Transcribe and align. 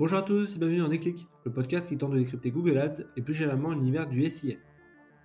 Bonjour 0.00 0.16
à 0.16 0.22
tous 0.22 0.56
et 0.56 0.58
bienvenue 0.58 0.78
dans 0.78 0.88
Déclic, 0.88 1.28
le 1.44 1.52
podcast 1.52 1.86
qui 1.86 1.98
tente 1.98 2.12
de 2.12 2.18
décrypter 2.18 2.50
Google 2.50 2.78
Ads 2.78 3.02
et 3.18 3.20
plus 3.20 3.34
généralement 3.34 3.72
l'univers 3.72 4.08
du 4.08 4.24
SIA. 4.30 4.54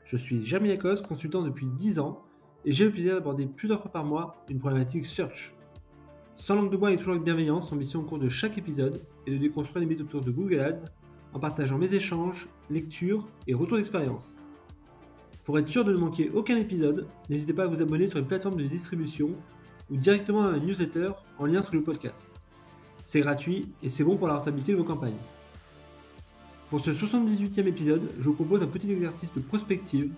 Je 0.03 0.17
suis 0.17 0.43
Jeremy 0.43 0.67
Lacoste, 0.67 1.07
consultant 1.07 1.43
depuis 1.43 1.65
10 1.65 1.99
ans 1.99 2.25
et 2.65 2.73
j'ai 2.73 2.83
le 2.83 2.91
plaisir 2.91 3.13
d'aborder 3.13 3.45
plusieurs 3.45 3.81
fois 3.81 3.89
par 3.89 4.03
mois 4.03 4.43
une 4.49 4.59
problématique 4.59 5.05
search. 5.05 5.55
Sans 6.33 6.55
langue 6.55 6.73
de 6.73 6.75
bois 6.75 6.91
et 6.91 6.97
toujours 6.97 7.13
avec 7.13 7.23
bienveillance, 7.23 7.71
mon 7.71 7.77
mission 7.77 8.01
au 8.01 8.03
cours 8.03 8.19
de 8.19 8.27
chaque 8.27 8.57
épisode 8.57 9.01
est 9.25 9.31
de 9.31 9.37
déconstruire 9.37 9.79
les 9.79 9.85
mythes 9.85 10.01
autour 10.01 10.19
de 10.19 10.29
Google 10.29 10.59
Ads 10.59 10.83
en 11.31 11.39
partageant 11.39 11.77
mes 11.77 11.95
échanges, 11.95 12.49
lectures 12.69 13.29
et 13.47 13.53
retours 13.53 13.77
d'expérience. 13.77 14.35
Pour 15.45 15.57
être 15.57 15.69
sûr 15.69 15.85
de 15.85 15.93
ne 15.93 15.97
manquer 15.97 16.31
aucun 16.31 16.57
épisode, 16.57 17.07
n'hésitez 17.29 17.53
pas 17.53 17.63
à 17.63 17.67
vous 17.67 17.81
abonner 17.81 18.09
sur 18.09 18.19
une 18.19 18.27
plateforme 18.27 18.57
de 18.57 18.67
distribution 18.67 19.29
ou 19.89 19.95
directement 19.95 20.43
à 20.43 20.51
ma 20.51 20.59
newsletter 20.59 21.11
en 21.39 21.45
lien 21.45 21.61
sous 21.61 21.75
le 21.75 21.81
podcast. 21.81 22.21
C'est 23.05 23.21
gratuit 23.21 23.67
et 23.83 23.89
c'est 23.89 24.03
bon 24.03 24.17
pour 24.17 24.27
la 24.27 24.37
rentabilité 24.37 24.71
de 24.71 24.77
vos 24.77 24.83
campagnes. 24.83 25.13
Pour 26.69 26.81
ce 26.81 26.91
78e 26.91 27.67
épisode, 27.67 28.11
je 28.19 28.23
vous 28.23 28.33
propose 28.33 28.63
un 28.63 28.67
petit 28.67 28.91
exercice 28.91 29.31
de 29.35 29.41
prospective 29.41 30.11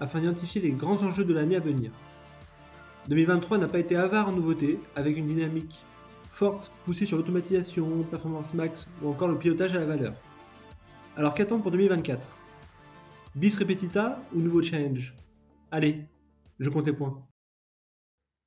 afin 0.00 0.20
d'identifier 0.20 0.60
les 0.60 0.72
grands 0.72 1.02
enjeux 1.02 1.24
de 1.24 1.32
l'année 1.32 1.56
à 1.56 1.60
venir. 1.60 1.92
2023 3.08 3.58
n'a 3.58 3.68
pas 3.68 3.78
été 3.78 3.96
avare 3.96 4.28
en 4.28 4.32
nouveautés, 4.32 4.80
avec 4.96 5.16
une 5.16 5.28
dynamique 5.28 5.84
forte 6.32 6.70
poussée 6.84 7.06
sur 7.06 7.16
l'automatisation, 7.16 8.02
performance 8.02 8.52
max 8.52 8.88
ou 9.02 9.08
encore 9.08 9.28
le 9.28 9.38
pilotage 9.38 9.74
à 9.74 9.78
la 9.78 9.86
valeur. 9.86 10.12
Alors 11.16 11.32
qu'attendre 11.32 11.62
pour 11.62 11.70
2024 11.70 12.26
Bis 13.36 13.56
repetita 13.56 14.20
ou 14.34 14.40
nouveau 14.40 14.62
challenge? 14.62 15.14
Allez, 15.70 16.06
je 16.58 16.68
compte 16.68 16.86
les 16.86 16.92
points. 16.92 17.26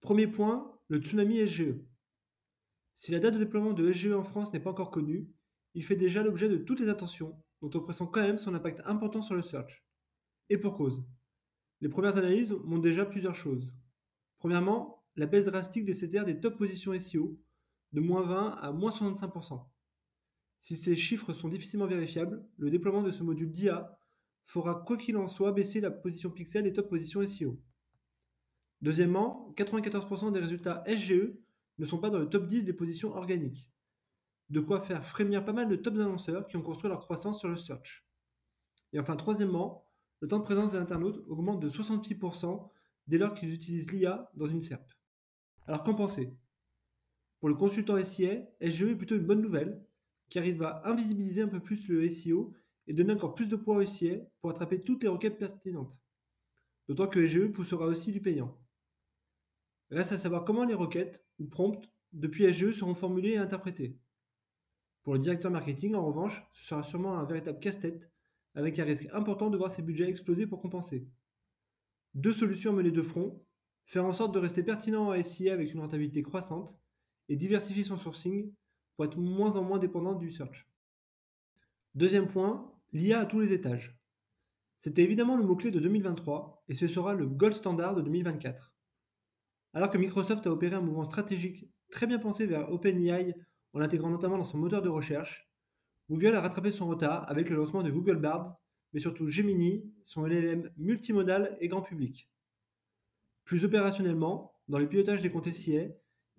Premier 0.02 0.27
point, 0.27 0.72
le 0.88 1.00
tsunami 1.00 1.48
SGE. 1.48 1.75
Si 2.99 3.12
la 3.12 3.21
date 3.21 3.35
de 3.35 3.39
déploiement 3.39 3.71
de 3.71 3.94
SGE 3.94 4.12
en 4.12 4.26
France 4.26 4.52
n'est 4.52 4.59
pas 4.59 4.71
encore 4.71 4.91
connue, 4.91 5.30
il 5.73 5.85
fait 5.85 5.95
déjà 5.95 6.21
l'objet 6.21 6.49
de 6.49 6.58
toutes 6.58 6.81
les 6.81 6.89
attentions, 6.89 7.41
dont 7.62 7.70
on 7.73 7.80
pressent 7.80 8.03
quand 8.12 8.22
même 8.22 8.38
son 8.38 8.53
impact 8.53 8.81
important 8.84 9.22
sur 9.22 9.36
le 9.36 9.42
search. 9.42 9.86
Et 10.50 10.58
pour 10.58 10.75
cause. 10.75 11.08
Les 11.80 11.88
premières 11.88 12.17
analyses 12.17 12.52
montrent 12.66 12.81
déjà 12.81 13.05
plusieurs 13.05 13.36
choses. 13.36 13.72
Premièrement, 14.38 15.05
la 15.16 15.27
baisse 15.27 15.45
drastique 15.45 15.86
des 15.86 15.94
CTR 15.94 16.25
des 16.25 16.42
top 16.42 16.58
positions 16.58 16.94
SEO, 17.00 17.39
de 17.94 18.02
moins 18.02 18.23
20 18.23 18.50
à 18.50 18.73
moins 18.73 18.92
65%. 18.92 19.66
Si 20.59 20.75
ces 20.75 20.97
chiffres 20.97 21.31
sont 21.31 21.47
difficilement 21.47 21.88
vérifiables, 21.88 22.45
le 22.58 22.70
déploiement 22.70 23.02
de 23.02 23.11
ce 23.11 23.23
module 23.23 23.50
d'IA 23.50 23.97
fera 24.44 24.75
quoi 24.75 24.97
qu'il 24.97 25.16
en 25.16 25.30
soit 25.30 25.53
baisser 25.53 25.80
la 25.80 25.89
position 25.89 26.31
pixel 26.31 26.66
des 26.66 26.73
top 26.73 26.89
positions 26.89 27.25
SEO. 27.25 27.61
Deuxièmement, 28.81 29.53
94% 29.55 30.33
des 30.33 30.39
résultats 30.42 30.83
SGE 30.86 31.31
ne 31.80 31.85
sont 31.85 31.97
pas 31.97 32.09
dans 32.09 32.19
le 32.19 32.30
top 32.30 32.45
10 32.45 32.66
des 32.66 32.73
positions 32.73 33.16
organiques. 33.16 33.72
De 34.49 34.59
quoi 34.59 34.81
faire 34.81 35.05
frémir 35.05 35.45
pas 35.45 35.53
mal 35.53 35.69
de 35.69 35.75
top 35.75 35.95
annonceurs 35.95 36.47
qui 36.47 36.58
ont 36.58 36.61
construit 36.61 36.89
leur 36.89 36.99
croissance 36.99 37.39
sur 37.39 37.47
le 37.47 37.58
search. 37.58 38.05
Et 38.94 38.99
enfin, 38.99 39.16
troisièmement, 39.16 39.86
le 40.21 40.27
temps 40.27 40.39
de 40.39 40.44
présence 40.44 40.71
des 40.71 40.77
internautes 40.77 41.23
augmente 41.27 41.59
de 41.59 41.69
66% 41.69 42.69
dès 43.08 43.17
lors 43.17 43.33
qu'ils 43.33 43.53
utilisent 43.53 43.91
l'IA 43.91 44.30
dans 44.36 44.47
une 44.47 44.61
SERP. 44.61 44.91
Alors 45.67 45.83
qu'en 45.83 45.94
penser 45.94 46.36
Pour 47.39 47.49
le 47.49 47.55
consultant 47.55 48.03
SIA, 48.03 48.41
SGE 48.61 48.83
est 48.83 48.95
plutôt 48.95 49.16
une 49.16 49.25
bonne 49.25 49.41
nouvelle, 49.41 49.86
car 50.30 50.43
il 50.45 50.58
va 50.58 50.81
invisibiliser 50.86 51.43
un 51.43 51.47
peu 51.47 51.61
plus 51.61 51.88
le 51.88 52.09
SEO 52.09 52.53
et 52.88 52.93
donner 52.93 53.14
encore 53.14 53.36
plus 53.36 53.49
de 53.49 53.55
poids 53.55 53.77
au 53.77 53.86
SIA 53.86 54.17
pour 54.41 54.49
attraper 54.49 54.81
toutes 54.81 55.03
les 55.03 55.09
requêtes 55.09 55.38
pertinentes. 55.38 56.02
D'autant 56.88 57.08
que 57.08 57.25
SGE 57.25 57.52
poussera 57.52 57.86
aussi 57.86 58.11
du 58.11 58.19
payant. 58.19 58.58
Reste 59.91 60.11
à 60.11 60.17
savoir 60.17 60.43
comment 60.43 60.66
les 60.66 60.73
requêtes 60.73 61.23
ou 61.40 61.45
prompts 61.45 61.90
depuis 62.14 62.52
SGE 62.52 62.72
seront 62.72 62.94
formulés 62.94 63.32
et 63.32 63.38
interprétés. 63.38 63.98
Pour 65.04 65.14
le 65.14 65.20
directeur 65.20 65.52
marketing, 65.52 65.95
en 65.95 66.06
revanche, 66.06 66.44
ce 66.54 66.66
sera 66.66 66.84
sûrement 66.84 67.18
un 67.18 67.26
véritable 67.26 67.59
casse-tête, 67.59 68.12
avec 68.56 68.80
un 68.80 68.84
risque 68.84 69.08
important 69.14 69.50
de 69.50 69.58
voir 69.58 69.72
ses 69.72 69.82
budgets 69.82 70.10
exploser 70.10 70.48
pour 70.48 70.62
compenser. 70.62 71.08
Deux 72.16 72.34
solutions 72.34 72.72
à 72.72 72.76
mener 72.76 72.92
de 72.92 73.02
front, 73.02 73.44
faire 73.86 74.05
en 74.05 74.14
sorte 74.14 74.33
de 74.33 74.39
rester 74.39 74.64
pertinent 74.64 75.10
en 75.10 75.23
SIA 75.23 75.54
avec 75.54 75.73
une 75.73 75.80
rentabilité 75.80 76.22
croissante, 76.22 76.80
et 77.30 77.36
diversifier 77.36 77.83
son 77.83 77.98
sourcing 77.98 78.52
pour 78.95 79.05
être 79.05 79.17
moins 79.17 79.55
en 79.55 79.64
moins 79.64 79.80
dépendant 79.80 80.16
du 80.16 80.32
search. 80.32 80.67
Deuxième 81.95 82.28
point, 82.28 82.72
l'IA 82.92 83.20
à 83.20 83.26
tous 83.26 83.39
les 83.39 83.54
étages. 83.54 83.98
C'était 84.80 85.04
évidemment 85.04 85.38
le 85.38 85.44
mot-clé 85.44 85.72
de 85.72 85.80
2023, 85.80 86.64
et 86.70 86.73
ce 86.73 86.88
sera 86.88 87.14
le 87.14 87.28
gold 87.28 87.54
standard 87.54 87.95
de 87.95 88.02
2024. 88.02 88.73
Alors 89.73 89.89
que 89.89 89.97
Microsoft 89.97 90.47
a 90.47 90.52
opéré 90.52 90.75
un 90.75 90.81
mouvement 90.81 91.05
stratégique 91.05 91.69
très 91.91 92.07
bien 92.07 92.19
pensé 92.19 92.45
vers 92.45 92.71
OpenAI 92.71 93.35
en 93.73 93.80
l'intégrant 93.80 94.09
notamment 94.09 94.37
dans 94.37 94.43
son 94.43 94.57
moteur 94.57 94.81
de 94.81 94.89
recherche, 94.89 95.47
Google 96.09 96.33
a 96.35 96.41
rattrapé 96.41 96.71
son 96.71 96.87
retard 96.87 97.30
avec 97.30 97.49
le 97.49 97.55
lancement 97.55 97.83
de 97.83 97.91
Google 97.91 98.17
Bard, 98.17 98.59
mais 98.93 98.99
surtout 98.99 99.27
Gemini, 99.27 99.93
son 100.03 100.25
LLM 100.25 100.71
multimodal 100.77 101.55
et 101.59 101.67
grand 101.67 101.83
public. 101.83 102.30
Plus 103.43 103.63
opérationnellement, 103.63 104.55
dans 104.67 104.80
le 104.80 104.89
pilotage 104.89 105.21
des 105.21 105.31
comptes 105.31 105.52
SIA, 105.52 105.89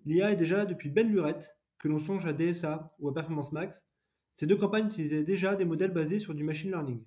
l'IA 0.05 0.31
est 0.31 0.35
déjà 0.35 0.57
là 0.57 0.65
depuis 0.65 0.89
belle 0.89 1.09
lurette, 1.09 1.55
que 1.79 1.87
l'on 1.87 1.99
songe 1.99 2.25
à 2.25 2.33
DSA 2.33 2.93
ou 2.99 3.07
à 3.07 3.13
Performance 3.13 3.53
Max, 3.53 3.87
ces 4.33 4.45
deux 4.45 4.57
campagnes 4.57 4.87
utilisaient 4.87 5.23
déjà 5.23 5.55
des 5.55 5.65
modèles 5.65 5.91
basés 5.91 6.19
sur 6.19 6.33
du 6.35 6.43
machine 6.43 6.69
learning. 6.69 7.03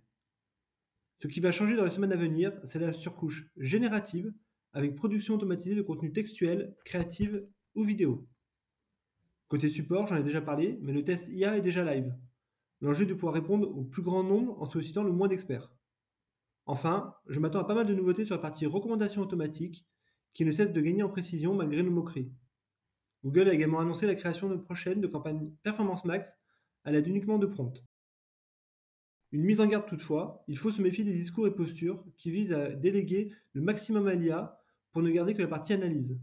Ce 1.21 1.29
qui 1.29 1.41
va 1.41 1.53
changer 1.53 1.77
dans 1.77 1.85
les 1.85 1.91
semaines 1.91 2.13
à 2.13 2.17
venir, 2.17 2.53
c'est 2.65 2.79
la 2.79 2.93
surcouche 2.93 3.47
générative 3.57 4.33
avec 4.75 4.97
production 4.97 5.37
automatisée 5.37 5.75
de 5.75 5.83
contenu 5.83 6.13
textuel, 6.13 6.77
créatif 6.85 7.31
ou 7.75 7.85
vidéo. 7.85 8.27
Côté 9.49 9.69
support, 9.69 10.09
j'en 10.09 10.17
ai 10.17 10.23
déjà 10.23 10.41
parlé, 10.41 10.79
mais 10.83 10.93
le 10.93 11.05
test 11.05 11.29
IA 11.29 11.57
est 11.57 11.63
déjà 11.63 11.85
live. 11.85 12.15
L'enjeu 12.81 13.05
est 13.05 13.07
de 13.07 13.15
pouvoir 13.15 13.35
répondre 13.35 13.69
au 13.69 13.85
plus 13.85 14.03
grand 14.03 14.25
nombre 14.25 14.61
en 14.61 14.67
sollicitant 14.67 15.05
le 15.05 15.13
moins 15.13 15.29
d'experts. 15.29 15.73
Enfin, 16.67 17.15
je 17.29 17.39
m'attends 17.41 17.61
à 17.61 17.65
pas 17.65 17.75
mal 17.75 17.87
de 17.87 17.95
nouveautés 17.95 18.25
sur 18.25 18.35
la 18.35 18.43
partie 18.43 18.67
recommandation 18.67 19.23
automatique, 19.23 19.87
qui 20.33 20.45
ne 20.45 20.51
cesse 20.51 20.73
de 20.73 20.81
gagner 20.81 21.03
en 21.03 21.09
précision 21.09 21.55
malgré 21.55 21.83
nos 21.83 21.93
mots-clés. 21.93 22.33
Google 23.23 23.49
a 23.49 23.55
également 23.55 23.81
annoncé 23.81 24.07
la 24.07 24.15
création 24.15 24.49
de 24.49 24.57
prochaines 24.57 25.01
de 25.01 25.07
campagnes 25.07 25.53
Performance 25.63 26.05
Max 26.05 26.37
à 26.83 26.91
l'aide 26.91 27.07
uniquement 27.07 27.39
de 27.39 27.47
prompts. 27.47 27.85
Une 29.31 29.45
mise 29.45 29.61
en 29.61 29.67
garde 29.67 29.87
toutefois, 29.87 30.45
il 30.49 30.59
faut 30.59 30.71
se 30.71 30.83
méfier 30.83 31.05
des 31.05 31.15
discours 31.15 31.47
et 31.47 31.55
postures 31.55 32.05
qui 32.17 32.31
visent 32.31 32.53
à 32.53 32.71
déléguer 32.71 33.33
le 33.53 33.63
maximum 33.63 34.07
à 34.09 34.15
l'IA 34.15 34.61
pour 34.95 35.03
ne 35.03 35.11
garder 35.11 35.35
que 35.35 35.43
la 35.43 35.49
partie 35.49 35.73
analyse. 35.73 36.19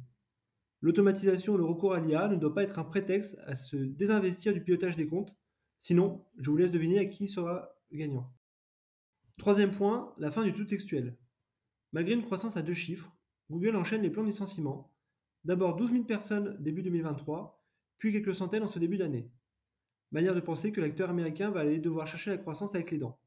L'automatisation 0.79 1.53
ou 1.53 1.57
le 1.57 1.65
recours 1.65 1.93
à 1.93 1.99
l'IA 1.99 2.29
ne 2.29 2.37
doit 2.37 2.55
pas 2.55 2.63
être 2.63 2.79
un 2.79 2.85
prétexte 2.85 3.37
à 3.45 3.55
se 3.55 3.75
désinvestir 3.75 4.53
du 4.53 4.63
pilotage 4.63 4.95
des 4.95 5.07
comptes, 5.07 5.35
sinon 5.77 6.25
je 6.37 6.49
vous 6.49 6.55
laisse 6.55 6.71
deviner 6.71 6.97
à 6.97 7.05
qui 7.05 7.27
sera 7.27 7.69
gagnant. 7.91 8.33
Troisième 9.37 9.71
point, 9.71 10.13
la 10.17 10.31
fin 10.31 10.43
du 10.43 10.53
tout 10.53 10.63
textuel. 10.63 11.17
Malgré 11.91 12.15
une 12.15 12.23
croissance 12.23 12.55
à 12.55 12.61
deux 12.61 12.73
chiffres, 12.73 13.11
Google 13.49 13.75
enchaîne 13.75 14.03
les 14.03 14.09
plans 14.09 14.23
de 14.23 14.29
licenciement. 14.29 14.95
D'abord 15.43 15.75
12 15.75 15.91
000 15.91 16.03
personnes 16.05 16.55
début 16.61 16.81
2023, 16.81 17.61
puis 17.97 18.13
quelques 18.13 18.35
centaines 18.35 18.63
en 18.63 18.67
ce 18.67 18.79
début 18.79 18.97
d'année. 18.97 19.29
Manière 20.11 20.33
de 20.33 20.39
penser 20.39 20.71
que 20.71 20.79
l'acteur 20.79 21.09
américain 21.09 21.51
va 21.51 21.59
aller 21.59 21.79
devoir 21.79 22.07
chercher 22.07 22.31
la 22.31 22.37
croissance 22.37 22.73
avec 22.73 22.89
les 22.91 22.99
dents. 22.99 23.19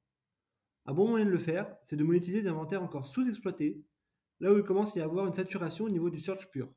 Un 0.87 0.95
bon 0.95 1.07
moyen 1.07 1.27
de 1.27 1.31
le 1.31 1.39
faire, 1.39 1.77
c'est 1.83 1.97
de 1.97 2.05
monétiser 2.05 2.41
des 2.41 2.49
inventaires 2.49 2.83
encore 2.83 3.05
sous-exploités 3.05 3.85
là 4.45 4.53
où 4.53 4.59
il 4.59 4.63
commence 4.63 4.95
à 4.95 5.01
y 5.01 5.03
avoir 5.03 5.27
une 5.27 5.33
saturation 5.33 5.87
au 5.87 5.89
niveau 5.89 6.11
du 6.11 6.21
search 6.21 6.51
pur. 6.51 6.69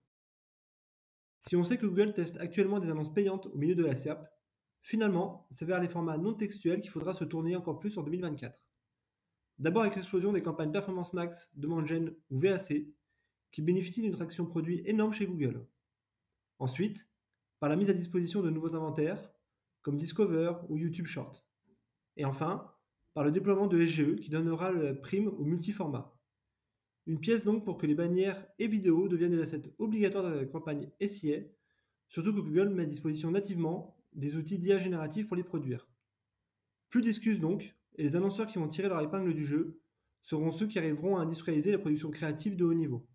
Si 1.42 1.58
on 1.58 1.66
sait 1.66 1.78
que 1.78 1.86
Google 1.86 2.14
teste 2.14 2.38
actuellement 2.38 2.80
des 2.80 2.90
annonces 2.90 3.14
payantes 3.14 3.48
au 3.48 3.58
milieu 3.58 3.76
de 3.76 3.84
la 3.84 3.94
SERP, 3.94 4.26
finalement, 4.84 5.46
c'est 5.52 5.66
vers 5.66 5.82
les 5.82 5.90
formats 5.90 6.18
non 6.18 6.34
textuels 6.34 6.80
qu'il 6.80 6.92
faudra 6.92 7.12
se 7.12 7.26
tourner 7.26 7.58
encore 7.58 7.80
plus 7.80 7.98
en 7.98 8.04
2024. 8.04 8.64
D'abord 9.60 9.82
avec 9.82 9.98
l'explosion 9.98 10.32
des 10.32 10.42
campagnes 10.42 10.72
Performance 10.72 11.12
Max, 11.12 11.52
Demande 11.56 11.86
Gen 11.86 12.16
ou 12.30 12.38
VAC, 12.38 12.86
qui 13.52 13.62
bénéficient 13.62 14.04
d'une 14.04 14.14
traction 14.14 14.46
produit 14.46 14.82
énorme 14.86 15.12
chez 15.12 15.28
Google. 15.28 15.68
Ensuite, 16.60 17.10
par 17.60 17.68
la 17.68 17.76
mise 17.76 17.90
à 17.90 17.94
disposition 17.94 18.42
de 18.42 18.50
nouveaux 18.50 18.78
inventaires, 18.78 19.30
comme 19.82 19.98
Discover 19.98 20.54
ou 20.70 20.78
YouTube 20.78 21.08
Short. 21.08 21.46
Et 22.16 22.24
enfin, 22.24 22.74
par 23.14 23.26
le 23.26 23.32
déploiement 23.34 23.68
de 23.68 23.86
SGE 23.86 24.16
qui 24.22 24.30
donnera 24.30 24.72
le 24.72 25.02
prime 25.02 25.28
au 25.28 25.44
multiformat. 25.44 26.17
Une 27.08 27.20
pièce 27.20 27.46
donc 27.46 27.64
pour 27.64 27.78
que 27.78 27.88
les 27.88 27.96
bannières 27.96 28.46
et 28.60 28.68
vidéos 28.68 29.08
deviennent 29.08 29.32
des 29.32 29.42
assets 29.42 29.74
obligatoires 29.80 30.30
de 30.30 30.40
la 30.40 30.46
campagne 30.46 30.90
SIA, 31.00 31.40
surtout 32.10 32.34
que 32.34 32.42
Google 32.42 32.70
met 32.70 32.84
à 32.84 32.86
disposition 32.86 33.32
nativement 33.32 33.98
des 34.12 34.36
outils 34.36 34.60
d'IA 34.60 34.78
génératifs 34.78 35.28
pour 35.28 35.38
les 35.38 35.44
produire. 35.44 35.88
Plus 36.90 37.02
d'excuses 37.02 37.40
donc, 37.40 37.74
et 37.96 38.04
les 38.04 38.18
annonceurs 38.18 38.46
qui 38.46 38.58
vont 38.58 38.68
tirer 38.68 38.90
leur 38.90 39.02
épingle 39.02 39.34
du 39.34 39.46
jeu 39.46 39.80
seront 40.22 40.52
ceux 40.52 40.68
qui 40.68 40.80
arriveront 40.80 41.16
à 41.16 41.22
industrialiser 41.22 41.72
la 41.72 41.78
production 41.78 42.12
créative 42.12 42.58
de 42.58 42.66
haut 42.66 42.74
niveau. 42.74 43.08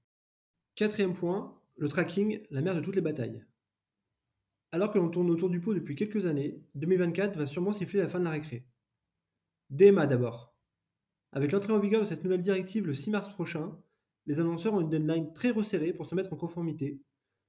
Quatrième 0.74 1.12
point, 1.12 1.54
le 1.76 1.88
tracking, 1.88 2.40
la 2.50 2.62
mère 2.62 2.74
de 2.74 2.80
toutes 2.80 2.96
les 2.96 3.02
batailles. 3.02 3.44
Alors 4.70 4.90
que 4.90 4.98
l'on 4.98 5.10
tourne 5.10 5.28
autour 5.28 5.50
du 5.50 5.60
pot 5.60 5.74
depuis 5.74 5.96
quelques 5.96 6.24
années, 6.24 6.62
2024 6.76 7.36
va 7.36 7.44
sûrement 7.44 7.72
siffler 7.72 8.00
la 8.00 8.08
fin 8.08 8.20
de 8.20 8.24
la 8.24 8.30
récré. 8.30 8.64
DMA 9.68 10.06
d'abord. 10.06 10.51
Avec 11.32 11.52
l'entrée 11.52 11.72
en 11.72 11.78
vigueur 11.78 12.02
de 12.02 12.06
cette 12.06 12.24
nouvelle 12.24 12.42
directive 12.42 12.86
le 12.86 12.94
6 12.94 13.10
mars 13.10 13.28
prochain, 13.30 13.76
les 14.26 14.38
annonceurs 14.38 14.74
ont 14.74 14.80
une 14.80 14.90
deadline 14.90 15.32
très 15.32 15.50
resserrée 15.50 15.92
pour 15.92 16.06
se 16.06 16.14
mettre 16.14 16.32
en 16.32 16.36
conformité, 16.36 17.00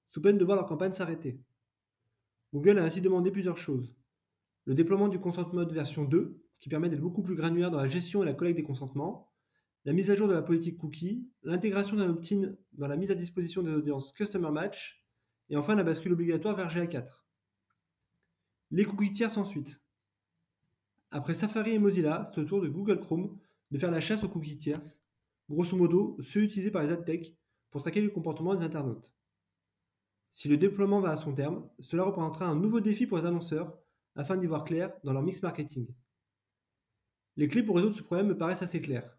sous 0.09 0.21
peine 0.21 0.37
de 0.37 0.45
voir 0.45 0.55
leur 0.55 0.67
campagne 0.67 0.93
s'arrêter. 0.93 1.39
Google 2.53 2.79
a 2.79 2.83
ainsi 2.83 3.01
demandé 3.01 3.31
plusieurs 3.31 3.57
choses. 3.57 3.93
le 4.65 4.73
déploiement 4.73 5.09
du 5.09 5.19
consent 5.19 5.51
mode 5.51 5.73
version 5.73 6.05
2, 6.05 6.39
qui 6.61 6.69
permet 6.69 6.87
d'être 6.87 7.01
beaucoup 7.01 7.23
plus 7.23 7.35
granulaire 7.35 7.71
dans 7.71 7.81
la 7.81 7.89
gestion 7.89 8.23
et 8.23 8.25
la 8.25 8.33
collecte 8.33 8.57
des 8.57 8.63
consentements, 8.63 9.29
la 9.83 9.91
mise 9.91 10.09
à 10.09 10.15
jour 10.15 10.29
de 10.29 10.33
la 10.33 10.41
politique 10.41 10.77
cookie, 10.77 11.27
l'intégration 11.43 11.97
d'un 11.97 12.09
opt-in 12.09 12.55
dans 12.71 12.87
la 12.87 12.95
mise 12.95 13.11
à 13.11 13.15
disposition 13.15 13.63
des 13.63 13.73
audiences 13.73 14.13
Customer 14.13 14.49
Match, 14.49 15.05
et 15.49 15.57
enfin 15.57 15.75
la 15.75 15.83
bascule 15.83 16.13
obligatoire 16.13 16.55
vers 16.55 16.69
GA4. 16.69 17.23
Les 18.71 18.85
cookies 18.85 19.11
tierces 19.11 19.35
ensuite. 19.35 19.81
Après 21.11 21.33
Safari 21.33 21.73
et 21.73 21.79
Mozilla, 21.79 22.23
c'est 22.25 22.39
au 22.39 22.45
tour 22.45 22.61
de 22.61 22.69
Google 22.69 23.01
Chrome 23.01 23.37
de 23.73 23.79
faire 23.79 23.89
la 23.89 24.01
chasse 24.01 24.23
aux 24.23 24.29
cookies 24.29 24.57
tierces, 24.57 25.01
grosso 25.49 25.75
modo 25.75 26.15
ceux 26.21 26.43
utilisés 26.43 26.69
par 26.69 26.83
les 26.83 26.91
adtech 26.91 27.35
pour 27.71 27.81
traquer 27.81 28.01
le 28.01 28.11
comportement 28.11 28.53
des 28.53 28.63
internautes. 28.63 29.11
Si 30.29 30.47
le 30.47 30.57
déploiement 30.57 30.99
va 30.99 31.09
à 31.09 31.15
son 31.15 31.33
terme, 31.33 31.67
cela 31.79 32.03
représentera 32.03 32.45
un 32.45 32.55
nouveau 32.55 32.81
défi 32.81 33.07
pour 33.07 33.17
les 33.17 33.25
annonceurs 33.25 33.75
afin 34.15 34.37
d'y 34.37 34.45
voir 34.45 34.63
clair 34.63 34.93
dans 35.03 35.11
leur 35.11 35.23
mix 35.23 35.41
marketing. 35.41 35.87
Les 37.35 37.47
clés 37.47 37.63
pour 37.63 37.75
résoudre 37.75 37.95
ce 37.95 38.03
problème 38.03 38.27
me 38.27 38.37
paraissent 38.37 38.61
assez 38.61 38.79
claires. 38.79 39.17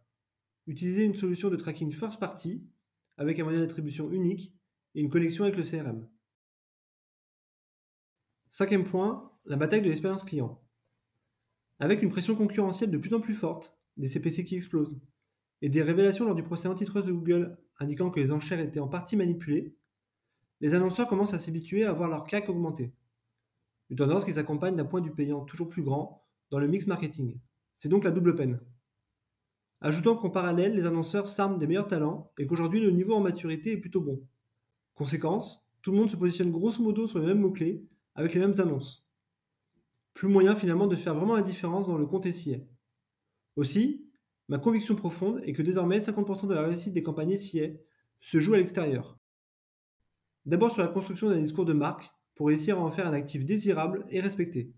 Utiliser 0.69 1.03
une 1.03 1.17
solution 1.17 1.51
de 1.51 1.57
tracking 1.57 1.91
first 1.91 2.21
party 2.21 2.65
avec 3.17 3.41
un 3.41 3.45
modèle 3.45 3.61
d'attribution 3.61 4.09
unique 4.13 4.55
et 4.95 5.01
une 5.01 5.11
connexion 5.11 5.43
avec 5.43 5.57
le 5.57 5.65
CRM. 5.65 6.09
Cinquième 8.51 8.85
point, 8.85 9.33
la 9.47 9.57
bataille 9.57 9.83
de 9.83 9.89
l'expérience 9.89 10.23
client. 10.23 10.63
Avec 11.81 12.03
une 12.03 12.11
pression 12.11 12.37
concurrentielle 12.37 12.93
de 12.93 12.99
plus 12.99 13.15
en 13.15 13.21
plus 13.21 13.35
forte, 13.35 13.77
des 13.97 14.09
CPC 14.09 14.45
qui 14.45 14.57
explosent, 14.57 15.01
et 15.63 15.69
des 15.69 15.83
révélations 15.83 16.25
lors 16.25 16.35
du 16.35 16.43
procès 16.43 16.69
antitrust 16.69 17.07
de 17.07 17.13
Google 17.13 17.57
indiquant 17.79 18.11
que 18.11 18.21
les 18.21 18.33
enchères 18.33 18.61
étaient 18.61 18.81
en 18.81 18.89
partie 18.89 19.17
manipulées, 19.17 19.75
les 20.61 20.75
annonceurs 20.75 21.07
commencent 21.07 21.35
à 21.35 21.39
s'habituer 21.39 21.85
à 21.85 21.93
voir 21.93 22.09
leur 22.09 22.25
CAC 22.25 22.49
augmenter. 22.49 22.93
Une 23.91 23.97
tendance 23.97 24.25
qui 24.25 24.33
s'accompagne 24.33 24.77
d'un 24.77 24.85
point 24.85 25.01
du 25.01 25.11
payant 25.11 25.45
toujours 25.45 25.69
plus 25.69 25.83
grand 25.83 26.25
dans 26.51 26.59
le 26.59 26.69
mix 26.69 26.87
marketing. 26.87 27.39
C'est 27.77 27.89
donc 27.89 28.05
la 28.05 28.11
double 28.11 28.35
peine. 28.35 28.61
Ajoutons 29.81 30.17
qu'en 30.17 30.31
parallèle, 30.31 30.75
les 30.75 30.87
annonceurs 30.87 31.27
s'arment 31.27 31.59
des 31.59 31.67
meilleurs 31.67 31.89
talents 31.89 32.33
et 32.39 32.47
qu'aujourd'hui 32.47 32.81
le 32.81 32.91
niveau 32.91 33.15
en 33.15 33.21
maturité 33.21 33.73
est 33.73 33.77
plutôt 33.77 34.01
bon. 34.01 34.27
Conséquence, 34.95 35.67
tout 35.83 35.91
le 35.91 35.99
monde 35.99 36.11
se 36.11 36.17
positionne 36.17 36.51
grosso 36.51 36.83
modo 36.83 37.07
sur 37.07 37.19
les 37.19 37.27
mêmes 37.27 37.41
mots-clés 37.41 37.85
avec 38.15 38.33
les 38.33 38.41
mêmes 38.41 38.59
annonces. 38.59 39.07
Plus 40.15 40.29
moyen 40.29 40.57
finalement 40.57 40.87
de 40.87 40.97
faire 40.97 41.15
vraiment 41.15 41.37
la 41.37 41.43
différence 41.43 41.89
dans 41.89 41.99
le 41.99 42.07
compte 42.07 42.31
SIA. 42.31 42.59
Aussi, 43.57 44.05
ma 44.49 44.59
conviction 44.59 44.97
profonde 44.97 45.41
est 45.45 45.53
que 45.53 45.63
désormais 45.63 46.01
50% 46.01 46.49
de 46.49 46.55
la 46.55 46.63
réussite 46.63 46.93
des 46.93 47.03
campagnes 47.03 47.37
SIA 47.37 47.69
se 48.21 48.41
joue 48.41 48.55
à 48.55 48.59
l'extérieur. 48.59 49.19
D'abord 50.47 50.73
sur 50.73 50.83
la 50.83 50.89
construction 50.89 51.31
d'un 51.31 51.41
discours 51.41 51.65
de 51.65 51.73
marque 51.73 52.11
pour 52.35 52.49
réussir 52.49 52.79
à 52.79 52.83
en 52.83 52.91
faire 52.91 53.07
un 53.07 53.13
actif 53.13 53.45
désirable 53.47 54.05
et 54.09 54.21
respecté. 54.21 54.73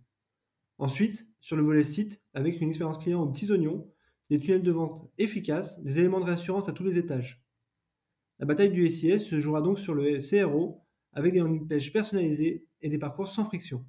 Ensuite, 0.78 1.26
sur 1.40 1.56
le 1.56 1.62
volet 1.62 1.84
site, 1.84 2.20
avec 2.34 2.61
une 2.61 2.69
expérience 2.69 2.99
client 2.99 3.23
aux 3.23 3.28
petits 3.28 3.50
oignons, 3.50 3.90
des 4.28 4.38
tunnels 4.38 4.62
de 4.62 4.73
vente 4.73 5.11
efficaces, 5.19 5.81
des 5.81 5.99
éléments 5.99 6.20
de 6.20 6.26
réassurance 6.26 6.69
à 6.69 6.73
tous 6.73 6.84
les 6.84 6.99
étages. 6.99 7.43
La 8.38 8.46
bataille 8.46 8.70
du 8.70 8.87
SIS 8.88 9.20
se 9.20 9.40
jouera 9.40 9.62
donc 9.62 9.78
sur 9.78 9.94
le 9.94 10.19
CRO, 10.19 10.82
avec 11.12 11.32
des 11.32 11.38
landing 11.38 11.67
pages 11.67 11.93
personnalisées 11.93 12.67
et 12.82 12.90
des 12.90 12.99
parcours 12.99 13.28
sans 13.28 13.46
friction. 13.46 13.87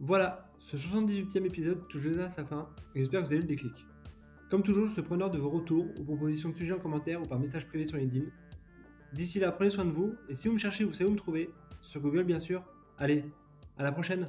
Voilà, 0.00 0.47
ce 0.58 0.76
78e 0.76 1.44
épisode 1.46 1.88
touche 1.88 2.02
déjà 2.02 2.26
à 2.26 2.30
sa 2.30 2.44
fin, 2.44 2.68
et 2.94 3.00
j'espère 3.00 3.22
que 3.22 3.26
vous 3.26 3.32
avez 3.32 3.40
eu 3.40 3.42
le 3.42 3.48
déclic. 3.48 3.86
Comme 4.50 4.62
toujours, 4.62 4.86
je 4.86 4.92
suis 4.92 5.02
preneur 5.02 5.30
de 5.30 5.38
vos 5.38 5.50
retours 5.50 5.86
ou 5.98 6.04
propositions 6.04 6.48
de 6.50 6.56
sujets 6.56 6.72
en 6.72 6.78
commentaire 6.78 7.20
ou 7.20 7.24
par 7.24 7.38
message 7.38 7.66
privé 7.66 7.86
sur 7.86 7.96
LinkedIn. 7.96 8.26
D'ici 9.12 9.38
là, 9.38 9.52
prenez 9.52 9.70
soin 9.70 9.84
de 9.84 9.90
vous, 9.90 10.14
et 10.28 10.34
si 10.34 10.48
vous 10.48 10.54
me 10.54 10.58
cherchez, 10.58 10.84
vous 10.84 10.92
savez 10.92 11.08
où 11.08 11.12
me 11.12 11.18
trouver, 11.18 11.50
sur 11.80 12.00
Google 12.00 12.24
bien 12.24 12.38
sûr. 12.38 12.62
Allez, 12.98 13.24
à 13.76 13.82
la 13.82 13.92
prochaine 13.92 14.28